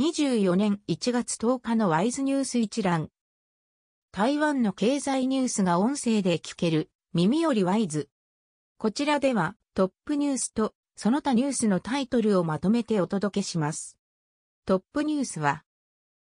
[0.00, 3.10] 24年1月10日のワイズニュース一覧。
[4.10, 8.08] 台湾の経済ニュースが音声で聞ける耳よりワイズ。
[8.78, 13.98] こちらではトップニュースとその他ニュースのタイトルをまとめてお届けします。
[14.64, 15.62] トップニュースは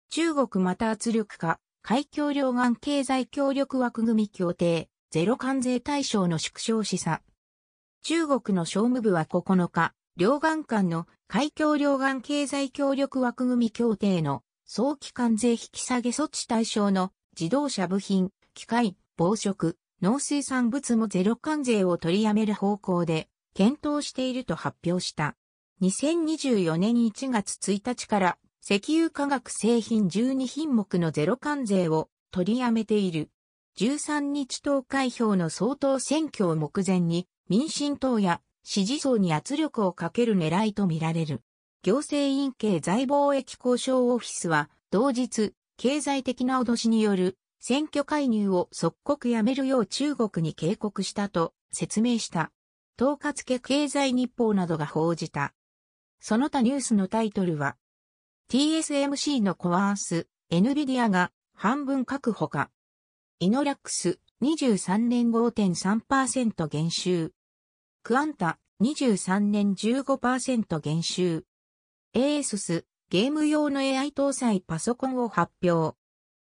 [0.09, 7.21] 中国また圧力化海峡両岸経済協力枠組協定ゼロ関税対象の縮小示唆。
[8.03, 25.38] 中国の商務部は9日、両岸間の海峡両岸経済協力枠組み協定の早期関税引き下げ措置対象の自動車部品、機械、防食、農水産物もゼロ関税を取りやめる方向で検討していると発表した。
[25.81, 33.30] 2024年1月1日から石油化学製品12品目のゼロ関税を取りやめている。
[33.80, 41.41] 13日投開票の総統選挙を目前に民進党や支持層に圧力をかける狙いとみられる。
[41.83, 52.52] 行政院系在貿易交渉オフィスは同日、経済的な脅しによる選挙介入を即刻やめるよう中国に警告したと説明した。
[52.99, 55.53] 統括付経済日報などが報じた。
[56.19, 57.77] その他ニュースのタイトルは、
[58.52, 62.69] TSMC のコアース、NVIDIA が半分確保か。
[63.39, 67.31] イノラックス23年5.3%減収。
[68.03, 71.45] クアンタ23年15%減収。
[72.16, 75.95] エーススゲーム用の AI 搭載パソコンを発表。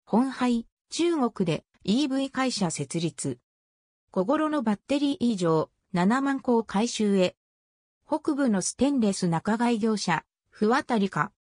[0.05, 3.41] 本廃中国で EV 会社設立。
[4.13, 7.35] 小頃のバッテリー以上7万個を回収へ。
[8.07, 11.33] 北部のステンレス仲買業者、ふわたりか。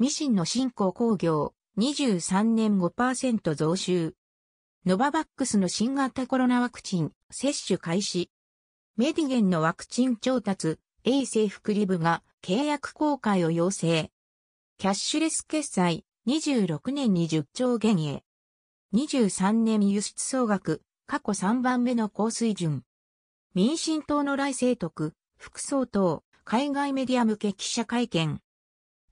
[0.00, 4.16] ミシンの新興工業23年5%増収。
[4.84, 8.32] ノババックスの新型コロナワクチン接種開始。
[8.98, 14.10] メディゲンのワクチン調達、A 政府クリブが契約公開を要請。
[14.76, 18.24] キャッシュレス決済、26年に10兆元へ。
[18.94, 22.82] 23年輸出総額、過去3番目の高水準。
[23.54, 28.40] 民進党の来清徳、副総統、海外メディア向け記者会見。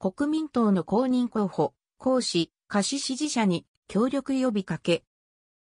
[0.01, 5.05] 国民党の公認候補、講師、貸し支持者に協力呼びかけ。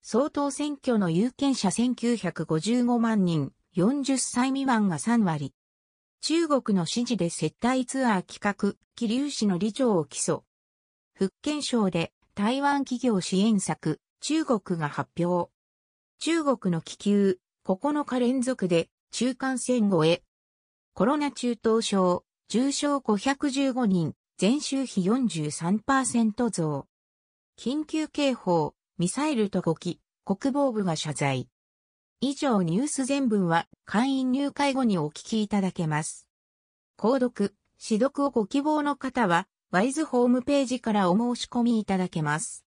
[0.01, 5.53] 総統選挙の有権者1955万人、40歳未満が3割。
[6.21, 10.43] 中国の指示で接待ツアー企画、気流市の理長を起訴。
[11.13, 15.51] 福建省で台湾企業支援策、中国が発表。
[16.19, 20.23] 中国の気球、9日連続で中間線越え。
[20.93, 26.87] コロナ中等症、重症515人、前週比43%増。
[27.59, 31.49] 緊急警報、ミサイルと5機、国防部が謝罪。
[32.21, 36.27] 以上ニュース全文は会員入会後にお聞きいただけます。
[36.97, 42.63] 購読、指読をご希望の方は、ワイズホームページからお申し込みいただけます。